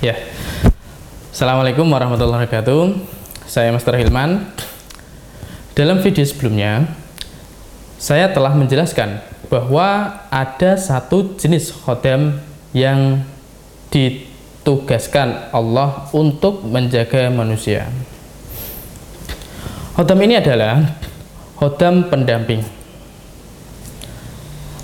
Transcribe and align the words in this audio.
Ya. 0.00 0.16
Assalamualaikum 1.28 1.84
warahmatullahi 1.84 2.48
wabarakatuh. 2.48 3.04
Saya 3.44 3.68
Master 3.68 4.00
Hilman. 4.00 4.48
Dalam 5.76 6.00
video 6.00 6.24
sebelumnya, 6.24 6.88
saya 8.00 8.32
telah 8.32 8.56
menjelaskan 8.56 9.20
bahwa 9.52 10.08
ada 10.32 10.80
satu 10.80 11.36
jenis 11.36 11.76
khodam 11.84 12.40
yang 12.72 13.28
ditugaskan 13.92 15.52
Allah 15.52 16.08
untuk 16.16 16.64
menjaga 16.64 17.28
manusia. 17.28 17.92
Khodam 20.00 20.16
ini 20.24 20.40
adalah 20.40 20.96
khodam 21.60 22.08
pendamping. 22.08 22.64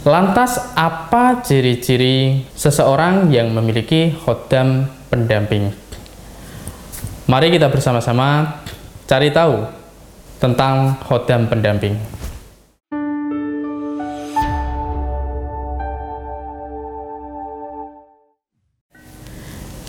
Lantas 0.04 0.60
apa 0.76 1.40
ciri-ciri 1.40 2.44
seseorang 2.52 3.32
yang 3.32 3.56
memiliki 3.56 4.12
khodam 4.12 4.92
pendamping. 5.10 5.70
Mari 7.26 7.50
kita 7.50 7.66
bersama-sama 7.66 8.62
cari 9.06 9.34
tahu 9.34 9.66
tentang 10.38 10.98
khodam 11.02 11.50
pendamping. 11.50 11.98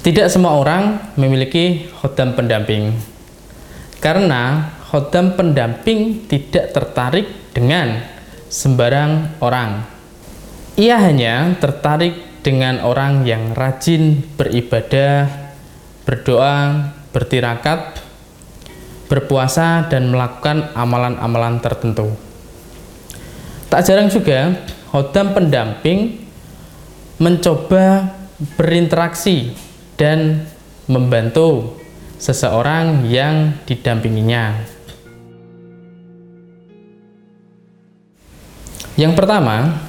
Tidak 0.01 0.31
semua 0.31 0.55
orang 0.55 1.13
memiliki 1.19 1.91
khodam 1.99 2.31
pendamping 2.31 2.95
karena 3.99 4.71
khodam 4.87 5.35
pendamping 5.35 6.25
tidak 6.31 6.71
tertarik 6.71 7.27
dengan 7.51 8.01
sembarang 8.47 9.35
orang. 9.43 9.83
Ia 10.79 10.95
hanya 11.01 11.57
tertarik 11.59 12.15
dengan 12.47 12.79
orang 12.79 13.27
yang 13.27 13.51
rajin 13.51 14.23
beribadah, 14.39 15.27
berdoa, 16.07 16.95
bertirakat, 17.11 17.99
berpuasa, 19.11 19.83
dan 19.91 20.07
melakukan 20.07 20.71
amalan-amalan 20.71 21.59
tertentu. 21.59 22.15
Tak 23.67 23.83
jarang 23.83 24.07
juga, 24.07 24.55
hodam 24.95 25.35
pendamping 25.35 26.23
mencoba 27.19 28.15
berinteraksi 28.55 29.51
dan 29.99 30.47
membantu 30.87 31.75
seseorang 32.15 33.11
yang 33.11 33.59
didampinginya. 33.67 34.55
Yang 38.95 39.13
pertama, 39.19 39.83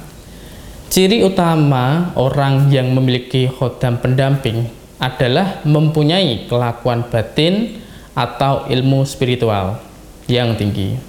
Ciri 0.99 1.23
utama 1.23 2.11
orang 2.19 2.67
yang 2.67 2.91
memiliki 2.91 3.47
khodam 3.47 4.03
pendamping 4.03 4.67
adalah 4.99 5.63
mempunyai 5.63 6.43
kelakuan 6.51 7.07
batin 7.07 7.79
atau 8.11 8.67
ilmu 8.67 9.07
spiritual 9.07 9.79
yang 10.27 10.59
tinggi. 10.59 10.99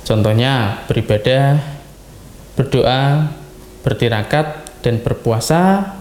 Contohnya 0.00 0.80
beribadah, 0.88 1.60
berdoa, 2.56 3.28
bertirakat, 3.84 4.80
dan 4.80 4.96
berpuasa, 5.04 5.92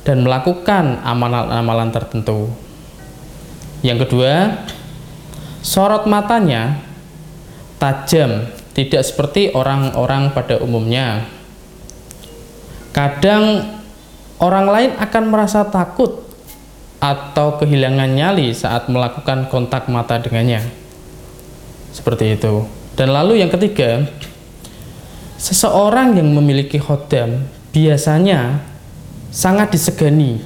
dan 0.00 0.24
melakukan 0.24 1.04
amalan-amalan 1.04 1.92
tertentu. 1.92 2.48
Yang 3.84 4.08
kedua, 4.08 4.56
sorot 5.60 6.08
matanya 6.08 6.80
tajam, 7.76 8.48
tidak 8.72 9.04
seperti 9.04 9.52
orang-orang 9.52 10.32
pada 10.32 10.56
umumnya 10.64 11.28
Kadang 12.90 13.76
orang 14.42 14.66
lain 14.66 14.90
akan 14.98 15.24
merasa 15.30 15.62
takut 15.68 16.26
atau 17.00 17.56
kehilangan 17.56 18.12
nyali 18.12 18.52
saat 18.52 18.90
melakukan 18.90 19.48
kontak 19.48 19.88
mata 19.88 20.20
dengannya. 20.20 20.60
Seperti 21.90 22.36
itu. 22.36 22.66
Dan 22.94 23.16
lalu 23.16 23.40
yang 23.40 23.48
ketiga, 23.48 24.04
seseorang 25.40 26.12
yang 26.18 26.28
memiliki 26.36 26.76
khodam 26.76 27.48
biasanya 27.72 28.60
sangat 29.32 29.72
disegani 29.72 30.42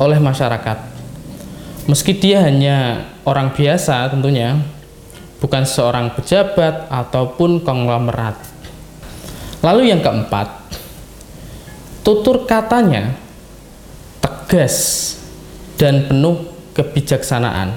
oleh 0.00 0.16
masyarakat. 0.16 0.78
Meski 1.90 2.16
dia 2.16 2.46
hanya 2.46 3.04
orang 3.26 3.52
biasa 3.52 4.08
tentunya, 4.08 4.56
bukan 5.42 5.66
seorang 5.66 6.14
pejabat 6.14 6.88
ataupun 6.88 7.60
konglomerat. 7.60 8.38
Lalu 9.60 9.92
yang 9.92 10.00
keempat, 10.00 10.48
tutur 12.00 12.48
katanya 12.48 13.16
tegas 14.20 15.16
dan 15.80 16.08
penuh 16.08 16.48
kebijaksanaan. 16.76 17.76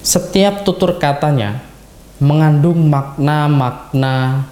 Setiap 0.00 0.64
tutur 0.64 0.96
katanya 0.96 1.60
mengandung 2.20 2.88
makna-makna 2.88 4.44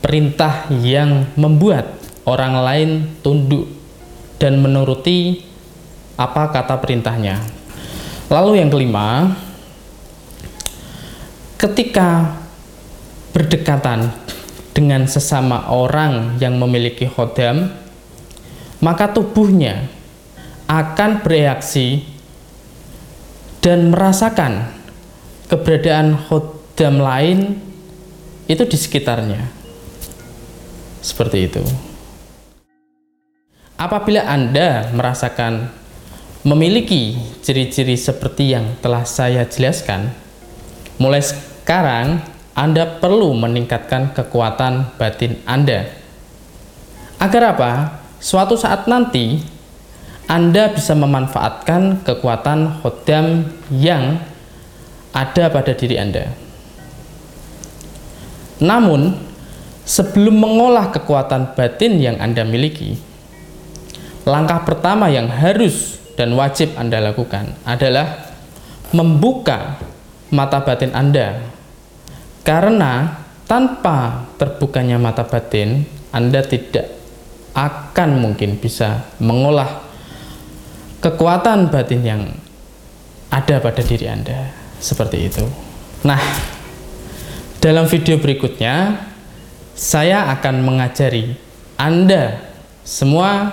perintah 0.00 0.68
yang 0.70 1.28
membuat 1.34 1.96
orang 2.24 2.54
lain 2.60 2.90
tunduk 3.20 3.68
dan 4.36 4.60
menuruti 4.60 5.44
apa 6.16 6.48
kata 6.52 6.76
perintahnya. 6.80 7.40
Lalu 8.32 8.64
yang 8.64 8.72
kelima, 8.72 9.36
ketika 11.60 12.36
berdekatan 13.32 14.12
dengan 14.76 15.08
sesama 15.08 15.72
orang 15.72 16.36
yang 16.36 16.60
memiliki 16.60 17.08
khodam, 17.08 17.72
maka 18.84 19.08
tubuhnya 19.08 19.88
akan 20.68 21.24
bereaksi 21.24 22.04
dan 23.64 23.88
merasakan 23.88 24.68
keberadaan 25.48 26.20
khodam 26.28 27.00
lain 27.00 27.56
itu 28.44 28.68
di 28.68 28.76
sekitarnya. 28.76 29.48
Seperti 31.00 31.38
itu. 31.48 31.64
Apabila 33.80 34.28
Anda 34.28 34.92
merasakan 34.92 35.72
memiliki 36.44 37.16
ciri-ciri 37.40 37.96
seperti 37.96 38.52
yang 38.52 38.76
telah 38.84 39.08
saya 39.08 39.48
jelaskan, 39.48 40.12
mulai 41.00 41.24
sekarang 41.24 42.35
anda 42.56 42.88
perlu 42.88 43.36
meningkatkan 43.36 44.16
kekuatan 44.16 44.96
batin 44.96 45.36
Anda. 45.44 45.92
Agar 47.20 47.52
apa? 47.52 48.00
Suatu 48.16 48.56
saat 48.56 48.88
nanti 48.88 49.44
Anda 50.24 50.72
bisa 50.72 50.96
memanfaatkan 50.96 52.00
kekuatan 52.00 52.80
khodam 52.80 53.52
yang 53.68 54.24
ada 55.12 55.52
pada 55.52 55.76
diri 55.76 56.00
Anda. 56.00 56.32
Namun, 58.64 59.12
sebelum 59.84 60.40
mengolah 60.40 60.96
kekuatan 60.96 61.52
batin 61.52 62.00
yang 62.00 62.16
Anda 62.24 62.40
miliki, 62.40 62.96
langkah 64.24 64.64
pertama 64.64 65.12
yang 65.12 65.28
harus 65.28 66.00
dan 66.16 66.32
wajib 66.32 66.72
Anda 66.80 67.04
lakukan 67.04 67.52
adalah 67.68 68.32
membuka 68.96 69.76
mata 70.32 70.64
batin 70.64 70.96
Anda 70.96 71.55
karena 72.46 73.26
tanpa 73.50 74.22
terbukanya 74.38 75.02
mata 75.02 75.26
batin, 75.26 75.82
Anda 76.14 76.46
tidak 76.46 76.94
akan 77.58 78.22
mungkin 78.22 78.62
bisa 78.62 79.02
mengolah 79.18 79.82
kekuatan 81.02 81.74
batin 81.74 82.02
yang 82.06 82.22
ada 83.34 83.58
pada 83.58 83.82
diri 83.82 84.06
Anda. 84.06 84.54
Seperti 84.78 85.26
itu. 85.26 85.42
Nah, 86.06 86.22
dalam 87.58 87.90
video 87.90 88.22
berikutnya, 88.22 88.94
saya 89.74 90.30
akan 90.38 90.62
mengajari 90.62 91.34
Anda 91.74 92.38
semua 92.86 93.50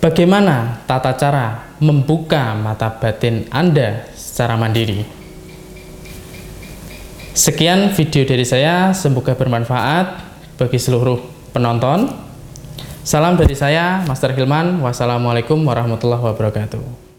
bagaimana 0.00 0.80
tata 0.88 1.12
cara 1.12 1.76
membuka 1.76 2.56
mata 2.56 2.88
batin 2.88 3.44
Anda 3.52 4.08
secara 4.16 4.56
mandiri. 4.56 5.19
Sekian 7.30 7.94
video 7.94 8.26
dari 8.26 8.42
saya, 8.42 8.90
semoga 8.90 9.38
bermanfaat 9.38 10.18
bagi 10.58 10.82
seluruh 10.82 11.22
penonton. 11.54 12.10
Salam 13.06 13.38
dari 13.38 13.54
saya, 13.54 14.02
Master 14.02 14.34
Hilman. 14.34 14.82
Wassalamualaikum 14.82 15.62
warahmatullahi 15.62 16.26
wabarakatuh. 16.26 17.09